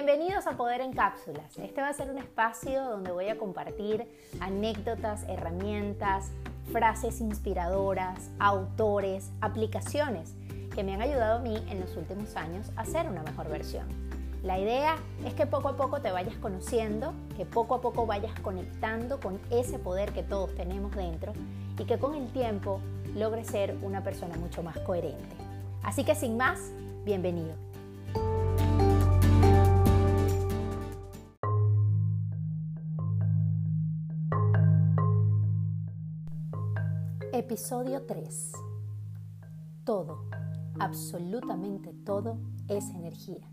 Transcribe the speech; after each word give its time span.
Bienvenidos 0.00 0.46
a 0.46 0.56
Poder 0.56 0.80
en 0.80 0.92
Cápsulas. 0.92 1.58
Este 1.58 1.80
va 1.80 1.88
a 1.88 1.92
ser 1.92 2.08
un 2.08 2.18
espacio 2.18 2.84
donde 2.84 3.10
voy 3.10 3.30
a 3.30 3.36
compartir 3.36 4.06
anécdotas, 4.38 5.24
herramientas, 5.24 6.30
frases 6.70 7.20
inspiradoras, 7.20 8.30
autores, 8.38 9.32
aplicaciones 9.40 10.36
que 10.72 10.84
me 10.84 10.94
han 10.94 11.02
ayudado 11.02 11.38
a 11.38 11.42
mí 11.42 11.60
en 11.68 11.80
los 11.80 11.96
últimos 11.96 12.36
años 12.36 12.70
a 12.76 12.84
ser 12.84 13.08
una 13.08 13.24
mejor 13.24 13.48
versión. 13.48 13.88
La 14.44 14.60
idea 14.60 14.94
es 15.26 15.34
que 15.34 15.46
poco 15.46 15.70
a 15.70 15.76
poco 15.76 16.00
te 16.00 16.12
vayas 16.12 16.36
conociendo, 16.36 17.12
que 17.36 17.44
poco 17.44 17.74
a 17.74 17.80
poco 17.80 18.06
vayas 18.06 18.38
conectando 18.38 19.18
con 19.18 19.40
ese 19.50 19.80
poder 19.80 20.12
que 20.12 20.22
todos 20.22 20.54
tenemos 20.54 20.94
dentro 20.94 21.32
y 21.76 21.86
que 21.86 21.98
con 21.98 22.14
el 22.14 22.30
tiempo 22.30 22.80
logres 23.16 23.48
ser 23.48 23.76
una 23.82 24.04
persona 24.04 24.36
mucho 24.36 24.62
más 24.62 24.78
coherente. 24.78 25.34
Así 25.82 26.04
que 26.04 26.14
sin 26.14 26.36
más, 26.36 26.70
bienvenido. 27.04 27.67
Episodio 37.32 38.06
3. 38.06 38.52
Todo, 39.84 40.30
absolutamente 40.80 41.92
todo 41.92 42.38
es 42.68 42.88
energía. 42.88 43.46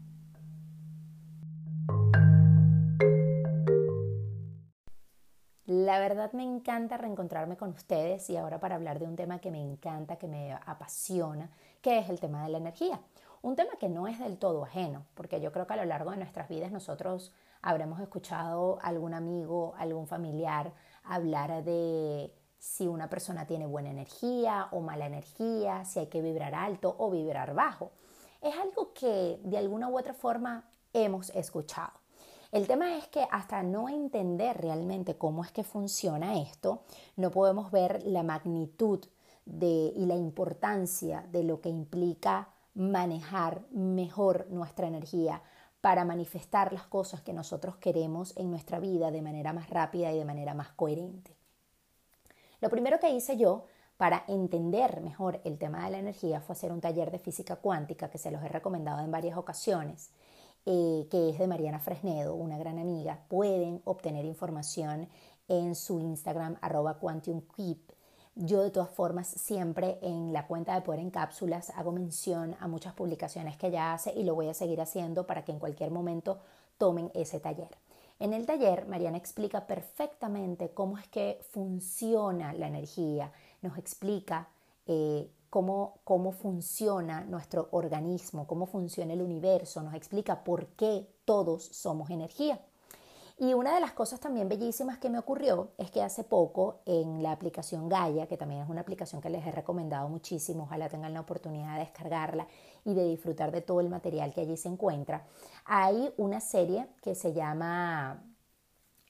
La 5.65 5.99
verdad 5.99 6.31
me 6.31 6.43
encanta 6.43 6.95
reencontrarme 6.95 7.57
con 7.57 7.71
ustedes 7.71 8.29
y 8.29 8.37
ahora 8.37 8.61
para 8.61 8.75
hablar 8.75 8.97
de 8.99 9.07
un 9.07 9.17
tema 9.17 9.39
que 9.39 9.51
me 9.51 9.61
encanta, 9.61 10.15
que 10.15 10.27
me 10.27 10.53
apasiona, 10.53 11.49
que 11.81 11.99
es 11.99 12.09
el 12.09 12.21
tema 12.21 12.43
de 12.43 12.49
la 12.49 12.59
energía. 12.59 13.01
Un 13.41 13.57
tema 13.57 13.73
que 13.77 13.89
no 13.89 14.07
es 14.07 14.19
del 14.19 14.37
todo 14.37 14.63
ajeno, 14.63 15.05
porque 15.15 15.41
yo 15.41 15.51
creo 15.51 15.67
que 15.67 15.73
a 15.73 15.77
lo 15.77 15.85
largo 15.85 16.11
de 16.11 16.17
nuestras 16.17 16.47
vidas 16.47 16.71
nosotros 16.71 17.33
habremos 17.61 17.99
escuchado 17.99 18.79
a 18.81 18.87
algún 18.87 19.13
amigo, 19.13 19.73
algún 19.77 20.07
familiar 20.07 20.71
hablar 21.03 21.63
de 21.63 22.33
si 22.65 22.87
una 22.87 23.07
persona 23.07 23.45
tiene 23.45 23.67
buena 23.67 23.91
energía 23.91 24.67
o 24.71 24.81
mala 24.81 25.05
energía, 25.05 25.85
si 25.85 25.99
hay 25.99 26.07
que 26.07 26.21
vibrar 26.21 26.55
alto 26.55 26.95
o 26.97 27.11
vibrar 27.11 27.53
bajo. 27.53 27.91
Es 28.41 28.55
algo 28.57 28.91
que 28.91 29.39
de 29.43 29.57
alguna 29.57 29.87
u 29.87 29.97
otra 29.97 30.15
forma 30.15 30.65
hemos 30.91 31.29
escuchado. 31.29 31.93
El 32.51 32.67
tema 32.67 32.97
es 32.97 33.07
que 33.07 33.27
hasta 33.31 33.61
no 33.61 33.87
entender 33.87 34.57
realmente 34.57 35.15
cómo 35.15 35.43
es 35.43 35.51
que 35.51 35.63
funciona 35.63 36.41
esto, 36.41 36.81
no 37.17 37.29
podemos 37.29 37.71
ver 37.71 38.01
la 38.03 38.23
magnitud 38.23 39.05
de, 39.45 39.93
y 39.95 40.05
la 40.07 40.15
importancia 40.15 41.25
de 41.31 41.43
lo 41.43 41.61
que 41.61 41.69
implica 41.69 42.49
manejar 42.73 43.61
mejor 43.71 44.47
nuestra 44.49 44.87
energía 44.87 45.43
para 45.81 46.03
manifestar 46.03 46.73
las 46.73 46.87
cosas 46.87 47.21
que 47.21 47.31
nosotros 47.31 47.77
queremos 47.77 48.35
en 48.37 48.49
nuestra 48.49 48.79
vida 48.79 49.11
de 49.11 49.21
manera 49.21 49.53
más 49.53 49.69
rápida 49.69 50.11
y 50.11 50.17
de 50.17 50.25
manera 50.25 50.55
más 50.55 50.69
coherente. 50.69 51.34
Lo 52.61 52.69
primero 52.69 52.99
que 52.99 53.09
hice 53.09 53.37
yo 53.37 53.65
para 53.97 54.25
entender 54.27 55.01
mejor 55.01 55.39
el 55.43 55.57
tema 55.57 55.85
de 55.85 55.91
la 55.91 55.99
energía 55.99 56.41
fue 56.41 56.53
hacer 56.53 56.71
un 56.71 56.81
taller 56.81 57.11
de 57.11 57.19
física 57.19 57.55
cuántica 57.55 58.09
que 58.09 58.17
se 58.17 58.31
los 58.31 58.43
he 58.43 58.49
recomendado 58.49 59.01
en 59.01 59.11
varias 59.11 59.37
ocasiones, 59.37 60.11
eh, 60.65 61.07
que 61.09 61.29
es 61.29 61.39
de 61.39 61.47
Mariana 61.47 61.79
Fresnedo, 61.79 62.35
una 62.35 62.57
gran 62.57 62.77
amiga. 62.79 63.25
Pueden 63.29 63.81
obtener 63.85 64.25
información 64.25 65.07
en 65.47 65.75
su 65.75 65.99
Instagram 65.99 66.57
arroba. 66.61 66.99
Yo 68.37 68.63
de 68.63 68.71
todas 68.71 68.89
formas 68.89 69.27
siempre 69.27 69.97
en 70.01 70.33
la 70.33 70.45
cuenta 70.45 70.75
de 70.75 70.81
Poder 70.81 70.99
en 70.99 71.09
Cápsulas 71.09 71.69
hago 71.69 71.93
mención 71.93 72.57
a 72.59 72.67
muchas 72.67 72.93
publicaciones 72.93 73.55
que 73.55 73.67
ella 73.67 73.93
hace 73.93 74.11
y 74.11 74.23
lo 74.23 74.35
voy 74.35 74.49
a 74.49 74.53
seguir 74.53 74.81
haciendo 74.81 75.25
para 75.25 75.45
que 75.45 75.53
en 75.53 75.59
cualquier 75.59 75.89
momento 75.89 76.39
tomen 76.77 77.11
ese 77.13 77.39
taller. 77.39 77.69
En 78.17 78.33
el 78.33 78.45
taller, 78.45 78.87
Mariana 78.87 79.17
explica 79.17 79.67
perfectamente 79.67 80.73
cómo 80.73 80.97
es 80.97 81.07
que 81.09 81.39
funciona 81.51 82.53
la 82.53 82.67
energía, 82.67 83.31
nos 83.61 83.77
explica 83.77 84.47
eh, 84.85 85.29
cómo, 85.49 85.99
cómo 86.05 86.31
funciona 86.31 87.25
nuestro 87.25 87.67
organismo, 87.71 88.47
cómo 88.47 88.67
funciona 88.67 89.13
el 89.13 89.21
universo, 89.21 89.83
nos 89.83 89.93
explica 89.95 90.43
por 90.43 90.67
qué 90.75 91.07
todos 91.25 91.65
somos 91.65 92.09
energía. 92.09 92.61
Y 93.37 93.53
una 93.53 93.75
de 93.75 93.81
las 93.81 93.91
cosas 93.91 94.21
también 94.21 94.47
bellísimas 94.47 94.97
que 94.97 95.09
me 95.09 95.19
ocurrió 95.19 95.71
es 95.77 95.91
que 95.91 96.01
hace 96.01 96.23
poco 96.23 96.79
en 96.85 97.21
la 97.21 97.33
aplicación 97.33 97.89
Gaia, 97.89 98.27
que 98.27 98.37
también 98.37 98.61
es 98.61 98.69
una 98.69 98.79
aplicación 98.79 99.21
que 99.21 99.29
les 99.29 99.45
he 99.45 99.51
recomendado 99.51 100.07
muchísimo, 100.07 100.63
ojalá 100.63 100.87
tengan 100.87 101.13
la 101.13 101.19
oportunidad 101.19 101.73
de 101.73 101.79
descargarla 101.79 102.47
y 102.85 102.93
de 102.93 103.03
disfrutar 103.05 103.51
de 103.51 103.61
todo 103.61 103.81
el 103.81 103.89
material 103.89 104.33
que 104.33 104.41
allí 104.41 104.55
se 104.55 104.69
encuentra, 104.69 105.27
hay 105.65 106.13
una 106.15 106.39
serie 106.39 106.87
que 107.01 107.13
se 107.13 107.33
llama 107.33 108.23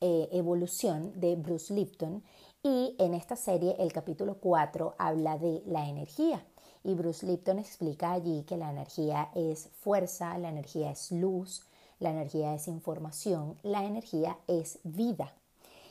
eh, 0.02 0.28
Evolución 0.32 1.20
de 1.20 1.36
Bruce 1.36 1.72
Lipton 1.72 2.24
y 2.64 2.96
en 2.98 3.14
esta 3.14 3.36
serie 3.36 3.76
el 3.78 3.94
capítulo 3.94 4.40
4 4.40 4.96
habla 4.98 5.38
de 5.38 5.62
la 5.68 5.88
energía. 5.88 6.44
Y 6.84 6.96
Bruce 6.96 7.26
Lipton 7.26 7.60
explica 7.60 8.12
allí 8.12 8.44
que 8.44 8.58
la 8.58 8.72
energía 8.72 9.30
es 9.36 9.70
fuerza, 9.82 10.38
la 10.40 10.50
energía 10.50 10.92
es 10.92 11.12
luz, 11.12 11.66
la 12.00 12.12
energía 12.12 12.54
es 12.54 12.68
información, 12.68 13.58
la 13.64 13.84
energía 13.84 14.38
es 14.48 14.80
vida. 14.84 15.34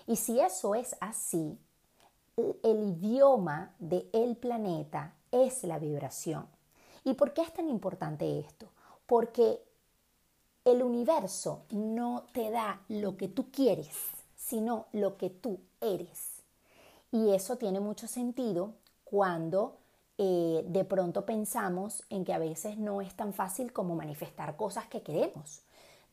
Y 0.07 0.17
si 0.17 0.41
eso 0.41 0.75
es 0.75 0.97
así, 1.01 1.59
el 2.37 2.83
idioma 2.83 3.75
del 3.79 4.09
el 4.13 4.37
planeta 4.37 5.15
es 5.31 5.65
la 5.65 5.79
vibración. 5.79 6.47
¿Y 7.05 7.15
por 7.15 7.33
qué 7.33 7.43
es 7.43 7.53
tan 7.53 7.69
importante 7.69 8.39
esto? 8.39 8.67
Porque 9.07 9.63
el 10.65 10.83
universo 10.83 11.63
no 11.71 12.25
te 12.33 12.51
da 12.51 12.83
lo 12.89 13.17
que 13.17 13.29
tú 13.29 13.51
quieres, 13.51 13.97
sino 14.37 14.87
lo 14.93 15.17
que 15.17 15.31
tú 15.31 15.61
eres. 15.81 16.43
Y 17.13 17.31
eso 17.33 17.57
tiene 17.57 17.81
mucho 17.81 18.09
sentido 18.09 18.75
cuando 19.05 19.77
eh, 20.19 20.65
de 20.67 20.85
pronto 20.85 21.25
pensamos 21.27 22.03
en 22.09 22.25
que 22.25 22.33
a 22.33 22.39
veces 22.39 22.79
no 22.79 23.01
es 23.01 23.15
tan 23.15 23.33
fácil 23.33 23.73
como 23.73 23.95
manifestar 23.95 24.57
cosas 24.57 24.87
que 24.87 25.03
queremos 25.03 25.63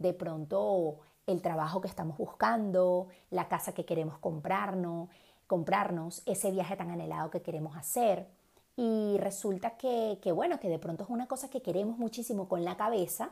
de 0.02 0.14
pronto 0.14 1.00
el 1.28 1.42
trabajo 1.42 1.82
que 1.82 1.88
estamos 1.88 2.18
buscando, 2.18 3.08
la 3.30 3.48
casa 3.48 3.74
que 3.74 3.86
queremos 3.86 4.18
comprarnos, 4.18 5.10
comprarnos, 5.48 6.24
ese 6.26 6.52
viaje 6.52 6.76
tan 6.76 6.92
anhelado 6.92 7.30
que 7.30 7.42
queremos 7.42 7.76
hacer. 7.76 8.28
Y 8.76 9.18
resulta 9.20 9.72
que, 9.72 10.20
que, 10.22 10.32
bueno, 10.32 10.60
que 10.60 10.70
de 10.70 10.80
pronto 10.80 11.04
es 11.04 11.10
una 11.10 11.28
cosa 11.28 11.50
que 11.50 11.62
queremos 11.62 11.98
muchísimo 11.98 12.48
con 12.48 12.64
la 12.64 12.78
cabeza, 12.78 13.32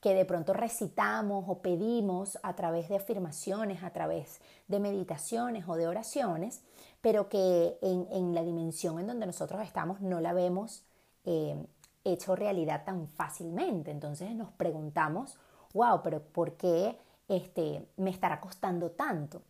que 0.00 0.14
de 0.14 0.24
pronto 0.24 0.52
recitamos 0.52 1.44
o 1.46 1.58
pedimos 1.58 2.38
a 2.42 2.54
través 2.56 2.88
de 2.88 2.96
afirmaciones, 2.96 3.82
a 3.82 3.90
través 3.90 4.40
de 4.66 4.80
meditaciones 4.80 5.68
o 5.68 5.76
de 5.76 5.86
oraciones, 5.86 6.62
pero 7.02 7.28
que 7.28 7.78
en, 7.82 8.34
la 8.34 8.42
dimensión 8.42 8.98
en 8.98 9.06
donde 9.06 9.26
nosotros 9.26 9.62
estamos 9.62 10.00
no 10.00 10.20
la 10.20 10.32
vemos 10.32 10.84
eh, 11.24 11.56
hecho 12.04 12.34
realidad 12.34 12.84
tan 12.84 13.08
fácilmente. 13.08 13.90
Entonces 13.90 14.34
nos 14.34 14.50
preguntamos, 14.52 15.38
wow, 15.72 16.02
pero 16.02 16.20
¿por 16.20 16.54
qué 16.54 16.96
este, 17.28 17.86
me 17.96 18.10
estará 18.10 18.40
costando 18.40 18.90
tanto? 18.90 19.42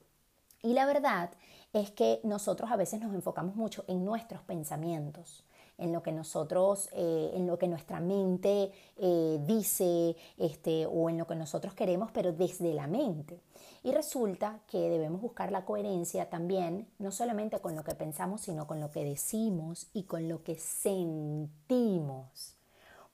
Y 0.62 0.75
la 0.75 0.86
verdad 0.86 1.31
es 1.72 1.91
que 1.91 2.20
nosotros 2.25 2.70
a 2.70 2.76
veces 2.76 3.00
nos 3.00 3.14
enfocamos 3.14 3.56
mucho 3.56 3.84
en 3.88 4.04
nuestros 4.04 4.42
pensamientos, 4.42 5.44
en 5.78 5.92
lo 5.92 6.03
que 6.03 6.12
nosotros, 6.12 6.91
eh, 6.92 7.31
en 7.34 7.47
lo 7.47 7.58
que 7.58 7.69
nuestra 7.69 8.00
mente 8.00 8.70
eh, 8.98 9.41
dice, 9.47 10.16
este, 10.36 10.86
o 10.86 11.08
en 11.08 11.16
lo 11.16 11.26
que 11.26 11.36
nosotros 11.36 11.72
queremos, 11.72 12.10
pero 12.12 12.32
desde 12.32 12.75
la 12.75 12.87
mente. 12.87 13.41
Y 13.82 13.92
resulta 13.92 14.60
que 14.66 14.91
debemos 14.91 15.22
buscar 15.22 15.50
la 15.50 15.64
coherencia 15.64 16.28
también, 16.28 16.87
no 16.98 17.10
solamente 17.10 17.60
con 17.60 17.75
lo 17.75 17.82
que 17.82 17.94
pensamos, 17.94 18.42
sino 18.42 18.66
con 18.66 18.81
lo 18.81 18.91
que 18.91 19.04
decimos 19.04 19.88
y 19.94 20.02
con 20.02 20.28
lo 20.28 20.42
que 20.42 20.58
sentimos 20.58 22.60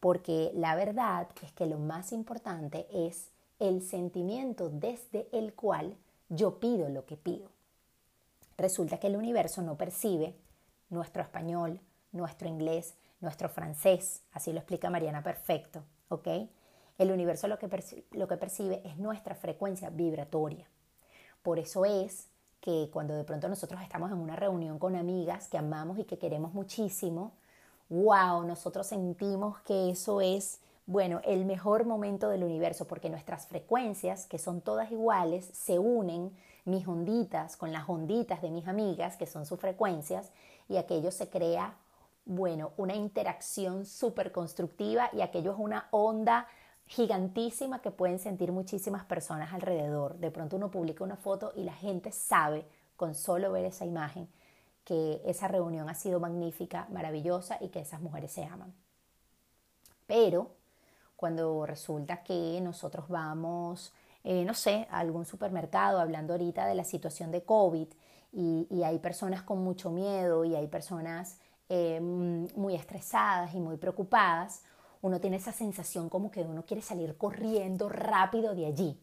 porque 0.06 0.52
la 0.54 0.76
verdad 0.76 1.26
es 1.42 1.50
que 1.50 1.66
lo 1.66 1.80
más 1.80 2.12
importante 2.12 2.86
es 2.92 3.32
el 3.58 3.82
sentimiento 3.82 4.68
desde 4.68 5.26
el 5.32 5.52
cual 5.52 5.96
yo 6.28 6.60
pido 6.60 6.88
lo 6.88 7.04
que 7.06 7.16
pido. 7.16 7.48
Resulta 8.56 8.98
que 8.98 9.08
el 9.08 9.16
universo 9.16 9.62
no 9.62 9.76
percibe 9.76 10.36
nuestro 10.90 11.22
español, 11.22 11.80
nuestro 12.12 12.46
inglés, 12.46 12.94
nuestro 13.20 13.48
francés, 13.48 14.22
así 14.30 14.52
lo 14.52 14.58
explica 14.58 14.90
Mariana 14.90 15.24
perfecto, 15.24 15.82
¿ok? 16.08 16.28
El 16.98 17.10
universo 17.10 17.48
lo 17.48 17.58
que, 17.58 17.68
lo 18.12 18.28
que 18.28 18.36
percibe 18.36 18.82
es 18.84 18.98
nuestra 18.98 19.34
frecuencia 19.34 19.90
vibratoria. 19.90 20.68
Por 21.42 21.58
eso 21.58 21.84
es 21.84 22.28
que 22.60 22.90
cuando 22.92 23.16
de 23.16 23.24
pronto 23.24 23.48
nosotros 23.48 23.82
estamos 23.82 24.12
en 24.12 24.18
una 24.18 24.36
reunión 24.36 24.78
con 24.78 24.94
amigas 24.94 25.48
que 25.48 25.58
amamos 25.58 25.98
y 25.98 26.04
que 26.04 26.16
queremos 26.16 26.54
muchísimo, 26.54 27.32
wow, 27.88 28.44
nosotros 28.44 28.86
sentimos 28.86 29.58
que 29.60 29.90
eso 29.90 30.20
es, 30.20 30.60
bueno, 30.86 31.20
el 31.24 31.44
mejor 31.44 31.84
momento 31.84 32.28
del 32.28 32.44
universo, 32.44 32.86
porque 32.86 33.10
nuestras 33.10 33.46
frecuencias, 33.46 34.26
que 34.26 34.38
son 34.38 34.60
todas 34.60 34.90
iguales, 34.90 35.48
se 35.52 35.78
unen, 35.78 36.32
mis 36.64 36.86
onditas 36.88 37.56
con 37.56 37.72
las 37.72 37.88
onditas 37.88 38.42
de 38.42 38.50
mis 38.50 38.66
amigas, 38.66 39.16
que 39.16 39.26
son 39.26 39.46
sus 39.46 39.60
frecuencias, 39.60 40.32
y 40.68 40.76
aquello 40.78 41.12
se 41.12 41.28
crea, 41.28 41.76
bueno, 42.24 42.72
una 42.76 42.96
interacción 42.96 43.86
súper 43.86 44.32
constructiva 44.32 45.08
y 45.12 45.20
aquello 45.20 45.52
es 45.52 45.58
una 45.58 45.86
onda 45.92 46.48
gigantísima 46.86 47.80
que 47.80 47.92
pueden 47.92 48.18
sentir 48.18 48.50
muchísimas 48.50 49.04
personas 49.04 49.52
alrededor. 49.52 50.16
De 50.18 50.32
pronto 50.32 50.56
uno 50.56 50.70
publica 50.70 51.04
una 51.04 51.16
foto 51.16 51.52
y 51.54 51.62
la 51.62 51.72
gente 51.72 52.10
sabe 52.10 52.66
con 52.96 53.14
solo 53.14 53.52
ver 53.52 53.64
esa 53.64 53.84
imagen 53.84 54.28
que 54.86 55.20
esa 55.26 55.48
reunión 55.48 55.88
ha 55.88 55.94
sido 55.94 56.20
magnífica, 56.20 56.86
maravillosa 56.92 57.58
y 57.60 57.70
que 57.70 57.80
esas 57.80 58.00
mujeres 58.00 58.30
se 58.30 58.44
aman. 58.44 58.72
Pero 60.06 60.52
cuando 61.16 61.66
resulta 61.66 62.22
que 62.22 62.60
nosotros 62.62 63.08
vamos, 63.08 63.92
eh, 64.22 64.44
no 64.44 64.54
sé, 64.54 64.86
a 64.90 65.00
algún 65.00 65.26
supermercado, 65.26 65.98
hablando 65.98 66.34
ahorita 66.34 66.66
de 66.66 66.76
la 66.76 66.84
situación 66.84 67.32
de 67.32 67.42
COVID, 67.42 67.88
y, 68.32 68.82
hay 68.84 68.98
personas 68.98 69.42
con 69.42 69.64
mucho 69.64 69.90
miedo 69.90 70.44
y 70.44 70.54
hay 70.54 70.68
personas 70.68 71.38
eh, 71.68 72.00
muy 72.00 72.74
estresadas 72.76 73.54
y 73.54 73.60
muy 73.60 73.78
preocupadas, 73.78 74.62
uno 75.02 75.20
tiene 75.20 75.38
esa 75.38 75.52
sensación 75.52 76.08
como 76.08 76.30
que 76.30 76.42
uno 76.42 76.64
quiere 76.64 76.82
salir 76.82 77.16
corriendo 77.16 77.88
rápido 77.88 78.54
de 78.54 78.66
allí. 78.66 79.00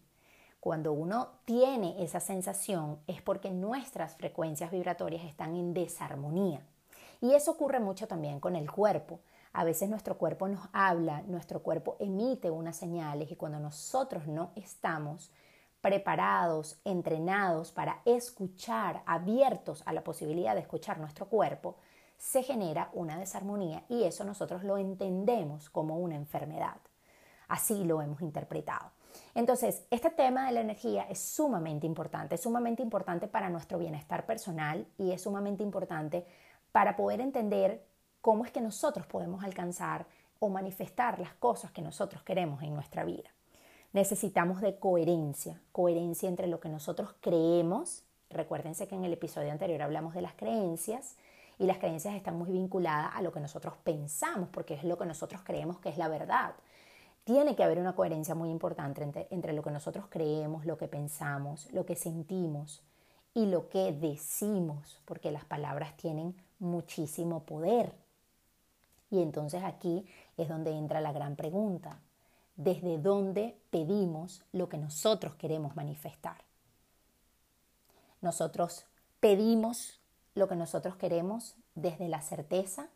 Cuando 0.64 0.94
uno 0.94 1.28
tiene 1.44 2.02
esa 2.02 2.22
sensación 2.22 2.98
es 3.06 3.22
porque 3.22 3.52
nuestras 3.52 4.16
frecuencias 4.16 4.72
vibratorias 4.72 5.26
están 5.26 5.58
en 5.58 5.74
desarmonía. 5.74 6.62
Y 7.20 7.34
eso 7.34 7.52
ocurre 7.52 7.82
mucho 7.82 8.08
también 8.08 8.40
con 8.40 8.56
el 8.56 8.72
cuerpo. 8.72 9.20
A 9.52 9.66
veces 9.66 9.90
nuestro 9.90 10.18
cuerpo 10.18 10.48
nos 10.48 10.70
habla, 10.72 11.22
nuestro 11.24 11.62
cuerpo 11.62 11.98
emite 12.00 12.50
unas 12.50 12.78
señales 12.78 13.30
y 13.30 13.36
cuando 13.36 13.60
nosotros 13.60 14.26
no 14.26 14.52
estamos 14.56 15.34
preparados, 15.82 16.80
entrenados 16.86 17.74
para 17.74 18.00
escuchar, 18.06 19.04
abiertos 19.06 19.84
a 19.86 19.92
la 19.92 20.06
posibilidad 20.06 20.56
de 20.56 20.62
escuchar 20.62 20.98
nuestro 20.98 21.26
cuerpo, 21.26 21.76
se 22.18 22.42
genera 22.42 22.90
una 22.94 23.20
desarmonía 23.20 23.84
y 23.90 24.06
eso 24.06 24.24
nosotros 24.24 24.64
lo 24.64 24.78
entendemos 24.78 25.70
como 25.70 25.98
una 25.98 26.16
enfermedad. 26.16 26.78
Así 27.50 27.84
lo 27.84 28.02
hemos 28.02 28.22
interpretado. 28.22 28.93
Entonces, 29.36 29.84
este 29.90 30.10
tema 30.10 30.48
de 30.48 30.54
la 30.54 30.62
energía 30.62 31.04
es 31.10 31.20
sumamente 31.20 31.86
importante, 31.86 32.36
es 32.36 32.42
sumamente 32.42 32.82
importante 32.82 33.28
para 33.28 33.50
nuestro 33.50 33.78
bienestar 33.78 34.26
personal 34.26 34.86
y 34.98 35.12
es 35.12 35.22
sumamente 35.22 35.64
importante 35.64 36.26
para 36.72 36.96
poder 36.96 37.22
entender 37.22 37.86
cómo 38.22 38.46
es 38.46 38.52
que 38.52 38.62
nosotros 38.62 39.06
podemos 39.06 39.44
alcanzar 39.44 40.06
o 40.40 40.50
manifestar 40.50 41.20
las 41.20 41.34
cosas 41.36 41.72
que 41.72 41.82
nosotros 41.82 42.24
queremos 42.24 42.62
en 42.64 42.74
nuestra 42.74 43.04
vida. 43.04 43.30
Necesitamos 43.94 44.60
de 44.60 44.78
coherencia, 44.80 45.62
coherencia 45.72 46.28
entre 46.28 46.48
lo 46.48 46.60
que 46.60 46.68
nosotros 46.68 47.16
creemos. 47.22 48.04
Recuérdense 48.30 48.88
que 48.88 48.96
en 48.96 49.06
el 49.06 49.14
episodio 49.14 49.52
anterior 49.52 49.82
hablamos 49.84 50.16
de 50.16 50.22
las 50.22 50.34
creencias 50.34 51.16
y 51.60 51.66
las 51.66 51.78
creencias 51.78 52.16
están 52.16 52.38
muy 52.38 52.52
vinculadas 52.52 53.12
a 53.14 53.22
lo 53.22 53.32
que 53.32 53.40
nosotros 53.40 53.76
pensamos, 53.84 54.50
porque 54.50 54.74
es 54.74 54.84
lo 54.84 54.98
que 54.98 55.06
nosotros 55.06 55.42
creemos 55.44 55.80
que 55.80 55.90
es 55.90 55.98
la 55.98 56.08
verdad. 56.08 56.56
Tiene 57.24 57.56
que 57.56 57.64
haber 57.64 57.80
una 57.80 57.96
coherencia 57.96 58.36
muy 58.36 58.50
importante 58.50 59.28
entre, 59.30 59.54
lo 59.54 59.64
que 59.64 59.72
nosotros 59.72 60.06
creemos, 60.10 60.66
lo 60.66 60.78
que 60.78 60.90
pensamos, 60.90 61.72
lo 61.72 61.86
que 61.86 61.96
sentimos 61.96 62.82
y 63.34 63.46
lo 63.46 63.70
que 63.70 63.94
decimos, 63.94 65.00
porque 65.06 65.32
las 65.32 65.46
palabras 65.46 65.96
tienen 65.96 66.36
muchísimo 66.60 67.44
poder. 67.44 67.94
Y 69.10 69.22
entonces 69.22 69.64
aquí 69.64 70.06
es 70.38 70.50
donde 70.50 70.72
entra 70.72 71.00
la 71.00 71.14
gran 71.14 71.36
pregunta. 71.36 72.00
¿Desde 72.58 72.98
dónde 72.98 73.58
pedimos 73.70 74.44
lo 74.52 74.68
que 74.68 74.78
nosotros 74.78 75.36
queremos 75.36 75.76
manifestar? 75.76 76.38
Nosotros 78.22 78.86
pedimos 79.20 80.00
lo 80.36 80.48
que 80.48 80.56
nosotros 80.56 80.98
queremos 80.98 81.56
desde 81.76 82.10
la 82.10 82.22
certeza, 82.22 82.90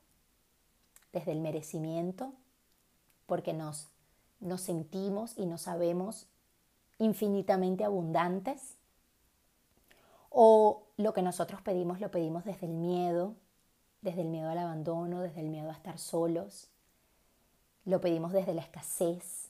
desde 1.13 1.31
el 1.31 1.39
merecimiento, 1.39 2.33
porque 3.25 3.53
nos 3.53 3.89
nos 4.39 4.61
sentimos 4.61 5.37
y 5.37 5.45
nos 5.45 5.61
sabemos 5.61 6.27
infinitamente 6.99 7.83
abundantes? 7.83 8.77
¿O 10.29 10.83
lo 10.97 11.13
que 11.13 11.21
nosotros 11.21 11.61
pedimos 11.61 11.99
lo 11.99 12.11
pedimos 12.11 12.45
desde 12.45 12.67
el 12.67 12.73
miedo, 12.73 13.35
desde 14.01 14.21
el 14.21 14.27
miedo 14.27 14.49
al 14.49 14.57
abandono, 14.57 15.21
desde 15.21 15.41
el 15.41 15.49
miedo 15.49 15.69
a 15.69 15.73
estar 15.73 15.97
solos? 15.97 16.69
¿Lo 17.85 18.01
pedimos 18.01 18.33
desde 18.33 18.53
la 18.53 18.61
escasez, 18.61 19.49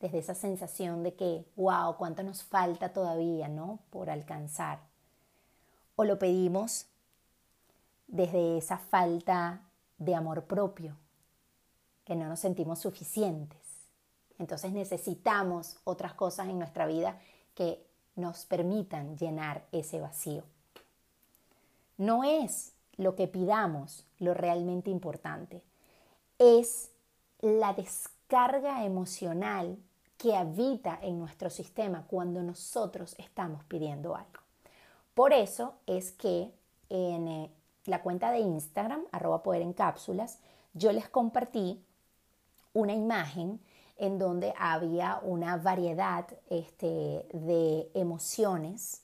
desde 0.00 0.18
esa 0.18 0.34
sensación 0.34 1.02
de 1.02 1.14
que, 1.14 1.44
wow, 1.56 1.96
cuánto 1.96 2.22
nos 2.22 2.42
falta 2.42 2.92
todavía, 2.92 3.48
¿no? 3.48 3.80
Por 3.90 4.10
alcanzar. 4.10 4.80
¿O 5.96 6.04
lo 6.04 6.18
pedimos 6.18 6.86
desde 8.06 8.58
esa 8.58 8.78
falta 8.78 9.62
de 9.98 10.14
amor 10.14 10.44
propio, 10.44 10.96
que 12.04 12.16
no 12.16 12.28
nos 12.28 12.40
sentimos 12.40 12.78
suficientes? 12.78 13.67
Entonces 14.38 14.72
necesitamos 14.72 15.78
otras 15.84 16.14
cosas 16.14 16.48
en 16.48 16.58
nuestra 16.58 16.86
vida 16.86 17.18
que 17.54 17.84
nos 18.16 18.46
permitan 18.46 19.16
llenar 19.16 19.64
ese 19.72 20.00
vacío. 20.00 20.44
No 21.96 22.24
es 22.24 22.72
lo 22.96 23.14
que 23.14 23.28
pidamos 23.28 24.04
lo 24.18 24.34
realmente 24.34 24.90
importante, 24.90 25.62
es 26.38 26.90
la 27.40 27.72
descarga 27.72 28.84
emocional 28.84 29.78
que 30.16 30.36
habita 30.36 30.98
en 31.00 31.18
nuestro 31.18 31.48
sistema 31.48 32.04
cuando 32.08 32.42
nosotros 32.42 33.14
estamos 33.18 33.64
pidiendo 33.64 34.16
algo. 34.16 34.40
Por 35.14 35.32
eso 35.32 35.74
es 35.86 36.12
que 36.12 36.52
en 36.90 37.28
eh, 37.28 37.50
la 37.86 38.02
cuenta 38.02 38.30
de 38.30 38.40
Instagram, 38.40 39.04
arroba 39.12 39.42
poder 39.42 39.62
en 39.62 39.72
cápsulas, 39.72 40.38
yo 40.74 40.92
les 40.92 41.08
compartí 41.08 41.82
una 42.72 42.92
imagen 42.92 43.60
en 43.98 44.18
donde 44.18 44.54
había 44.58 45.20
una 45.22 45.56
variedad 45.56 46.26
este, 46.48 47.26
de 47.32 47.90
emociones 47.94 49.02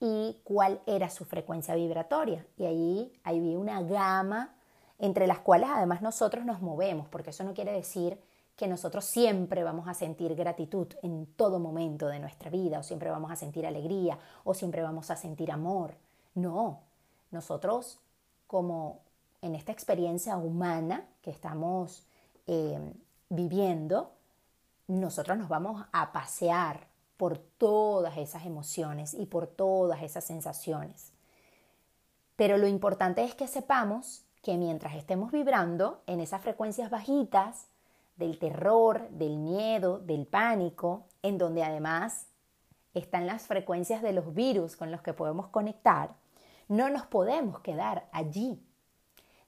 y 0.00 0.40
cuál 0.44 0.80
era 0.86 1.10
su 1.10 1.24
frecuencia 1.24 1.74
vibratoria. 1.74 2.46
Y 2.56 2.64
ahí 2.64 3.12
había 3.22 3.58
una 3.58 3.82
gama 3.82 4.54
entre 4.98 5.26
las 5.26 5.40
cuales 5.40 5.68
además 5.72 6.02
nosotros 6.02 6.44
nos 6.44 6.60
movemos, 6.60 7.08
porque 7.08 7.30
eso 7.30 7.44
no 7.44 7.54
quiere 7.54 7.72
decir 7.72 8.18
que 8.54 8.68
nosotros 8.68 9.06
siempre 9.06 9.64
vamos 9.64 9.88
a 9.88 9.94
sentir 9.94 10.34
gratitud 10.34 10.86
en 11.02 11.26
todo 11.34 11.58
momento 11.58 12.06
de 12.08 12.18
nuestra 12.18 12.50
vida, 12.50 12.78
o 12.78 12.82
siempre 12.82 13.10
vamos 13.10 13.30
a 13.30 13.36
sentir 13.36 13.66
alegría, 13.66 14.18
o 14.44 14.52
siempre 14.52 14.82
vamos 14.82 15.10
a 15.10 15.16
sentir 15.16 15.50
amor. 15.50 15.94
No, 16.34 16.80
nosotros 17.30 17.98
como 18.46 19.00
en 19.40 19.54
esta 19.54 19.72
experiencia 19.72 20.36
humana 20.36 21.06
que 21.22 21.30
estamos 21.30 22.06
eh, 22.46 22.78
viviendo, 23.30 24.12
nosotros 24.90 25.38
nos 25.38 25.48
vamos 25.48 25.84
a 25.92 26.12
pasear 26.12 26.88
por 27.16 27.38
todas 27.38 28.16
esas 28.16 28.46
emociones 28.46 29.14
y 29.14 29.26
por 29.26 29.46
todas 29.46 30.02
esas 30.02 30.24
sensaciones. 30.24 31.12
Pero 32.36 32.56
lo 32.56 32.66
importante 32.66 33.22
es 33.22 33.34
que 33.34 33.46
sepamos 33.46 34.24
que 34.42 34.56
mientras 34.56 34.94
estemos 34.94 35.30
vibrando 35.30 36.02
en 36.06 36.20
esas 36.20 36.42
frecuencias 36.42 36.90
bajitas 36.90 37.68
del 38.16 38.38
terror, 38.38 39.08
del 39.10 39.36
miedo, 39.36 39.98
del 39.98 40.26
pánico, 40.26 41.04
en 41.22 41.38
donde 41.38 41.62
además 41.62 42.26
están 42.94 43.26
las 43.26 43.42
frecuencias 43.42 44.02
de 44.02 44.12
los 44.12 44.34
virus 44.34 44.76
con 44.76 44.90
los 44.90 45.02
que 45.02 45.12
podemos 45.12 45.48
conectar, 45.48 46.16
no 46.68 46.88
nos 46.88 47.06
podemos 47.06 47.60
quedar 47.60 48.08
allí. 48.12 48.64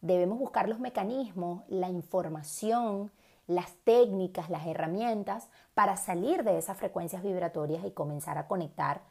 Debemos 0.00 0.38
buscar 0.38 0.68
los 0.68 0.80
mecanismos, 0.80 1.62
la 1.68 1.88
información, 1.88 3.11
las 3.52 3.73
técnicas, 3.85 4.50
las 4.50 4.66
herramientas 4.66 5.49
para 5.75 5.97
salir 5.97 6.44
de 6.44 6.59
esas 6.59 6.76
frecuencias 6.76 7.23
vibratorias 7.23 7.85
y 7.85 7.90
comenzar 7.92 8.38
a 8.38 8.49
conectar 8.49 9.02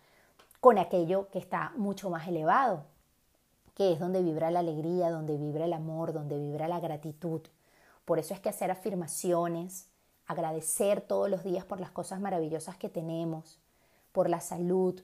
con 0.59 0.77
aquello 0.77 1.29
que 1.29 1.39
está 1.39 1.73
mucho 1.75 2.09
más 2.09 2.27
elevado, 2.27 2.83
que 3.73 3.93
es 3.93 3.99
donde 3.99 4.21
vibra 4.21 4.51
la 4.51 4.59
alegría, 4.59 5.09
donde 5.09 5.37
vibra 5.37 5.65
el 5.65 5.73
amor, 5.73 6.13
donde 6.13 6.37
vibra 6.37 6.67
la 6.67 6.79
gratitud. 6.79 7.41
Por 8.05 8.19
eso 8.19 8.33
es 8.33 8.39
que 8.39 8.49
hacer 8.49 8.69
afirmaciones, 8.69 9.87
agradecer 10.27 11.01
todos 11.01 11.29
los 11.29 11.43
días 11.43 11.65
por 11.65 11.79
las 11.79 11.91
cosas 11.91 12.19
maravillosas 12.19 12.77
que 12.77 12.89
tenemos, 12.89 13.59
por 14.11 14.29
la 14.29 14.39
salud, 14.39 15.01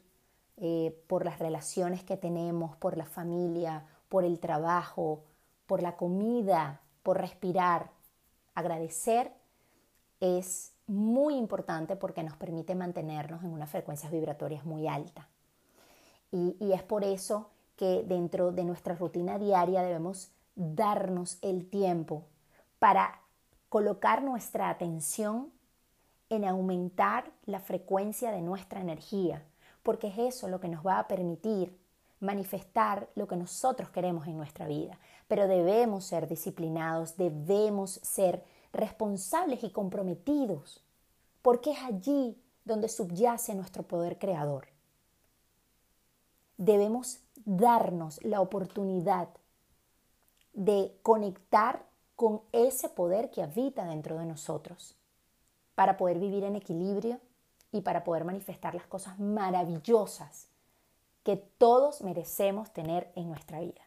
eh, 0.58 1.04
por 1.08 1.26
las 1.26 1.40
relaciones 1.40 2.04
que 2.04 2.18
tenemos, 2.18 2.76
por 2.78 2.98
la 2.98 3.06
familia, 3.06 3.86
por 4.10 4.24
el 4.24 4.40
trabajo, 4.40 5.24
por 5.66 5.82
la 5.82 5.96
comida, 5.96 6.82
por 7.04 7.20
respirar, 7.20 7.92
Agradecer 8.58 9.32
es 10.20 10.74
muy 10.88 11.36
importante 11.36 11.96
porque 11.96 12.24
nos 12.24 12.36
permite 12.38 12.74
mantenernos 12.74 13.44
en 13.44 13.52
unas 13.52 13.70
frecuencias 13.70 14.12
vibratorias 14.12 14.66
muy 14.66 14.88
altas. 14.88 15.28
Y, 16.32 16.58
y, 16.60 16.74
es 16.74 16.82
por 16.82 17.04
eso 17.04 17.52
que 17.76 18.04
dentro 18.08 18.52
de 18.52 18.64
nuestra 18.64 18.96
rutina 18.96 19.38
diaria 19.38 19.84
debemos 19.84 20.32
darnos 20.56 21.38
el 21.44 21.70
tiempo 21.70 22.24
para 22.80 23.22
colocar 23.70 24.24
nuestra 24.24 24.72
atención 24.72 25.52
en 26.32 26.44
aumentar 26.44 27.32
la 27.46 27.60
frecuencia 27.60 28.32
de 28.32 28.42
nuestra 28.42 28.82
energía, 28.82 29.46
porque 29.84 30.08
es 30.08 30.18
eso 30.18 30.48
lo 30.48 30.60
que 30.60 30.68
nos 30.68 30.84
va 30.84 30.98
a 30.98 31.08
permitir 31.08 31.78
manifestar 32.20 33.10
lo 33.16 33.28
que 33.28 33.36
nosotros 33.36 33.90
queremos 33.90 34.28
en 34.28 34.38
nuestra 34.38 34.68
vida. 34.68 35.00
Pero 35.28 35.48
debemos 35.48 36.06
ser 36.06 36.28
disciplinados, 36.28 37.18
debemos 37.18 38.00
ser 38.04 38.44
responsables 38.74 39.64
y 39.64 39.72
comprometidos 39.72 40.84
porque 41.42 41.72
es 41.72 41.80
allí 41.84 42.38
donde 42.66 42.90
subyace 42.90 43.56
nuestro 43.56 43.84
poder 43.84 44.20
creador. 44.20 44.68
Debemos 46.58 47.20
darnos 47.46 48.24
la 48.24 48.42
oportunidad 48.42 49.30
de 50.54 50.98
conectar 51.04 51.86
con 52.16 52.42
ese 52.52 52.90
poder 52.90 53.30
que 53.30 53.44
habita 53.44 53.86
dentro 53.86 54.18
de 54.18 54.26
nosotros 54.26 54.96
para 55.76 55.98
poder 55.98 56.18
vivir 56.18 56.44
en 56.44 56.56
equilibrio 56.56 57.22
y 57.72 57.82
para 57.82 58.04
poder 58.04 58.26
manifestar 58.26 58.74
las 58.74 58.88
cosas 58.88 59.20
maravillosas 59.20 60.50
que 61.28 61.36
todos 61.36 62.04
merecemos 62.04 62.72
tener 62.72 63.12
en 63.16 63.28
nuestra 63.28 63.60
vida. 63.60 63.82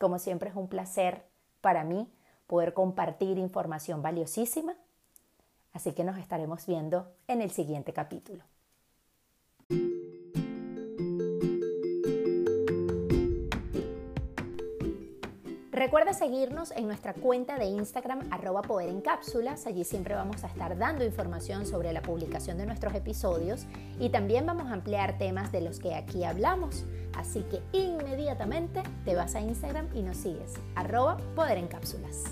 Como 0.00 0.18
siempre 0.18 0.50
es 0.50 0.56
un 0.56 0.66
placer 0.66 1.24
para 1.60 1.84
mí 1.84 2.12
poder 2.48 2.74
compartir 2.74 3.38
información 3.38 4.02
valiosísima, 4.02 4.74
así 5.72 5.92
que 5.92 6.02
nos 6.02 6.18
estaremos 6.18 6.66
viendo 6.66 7.14
en 7.28 7.40
el 7.40 7.52
siguiente 7.52 7.92
capítulo. 7.92 8.42
Recuerda 15.80 16.12
seguirnos 16.12 16.72
en 16.72 16.86
nuestra 16.86 17.14
cuenta 17.14 17.56
de 17.56 17.64
Instagram 17.64 18.28
arroba 18.30 18.60
poder 18.60 18.90
en 18.90 19.00
cápsulas. 19.00 19.66
Allí 19.66 19.82
siempre 19.84 20.14
vamos 20.14 20.44
a 20.44 20.46
estar 20.46 20.76
dando 20.76 21.06
información 21.06 21.64
sobre 21.64 21.94
la 21.94 22.02
publicación 22.02 22.58
de 22.58 22.66
nuestros 22.66 22.94
episodios 22.94 23.64
y 23.98 24.10
también 24.10 24.44
vamos 24.44 24.66
a 24.66 24.74
ampliar 24.74 25.16
temas 25.16 25.52
de 25.52 25.62
los 25.62 25.78
que 25.80 25.94
aquí 25.94 26.22
hablamos. 26.22 26.84
Así 27.16 27.44
que 27.44 27.62
inmediatamente 27.72 28.82
te 29.06 29.16
vas 29.16 29.34
a 29.34 29.40
Instagram 29.40 29.88
y 29.94 30.02
nos 30.02 30.18
sigues 30.18 30.52
arroba 30.74 31.16
poder 31.34 31.56
en 31.56 31.68
cápsulas. 31.68 32.24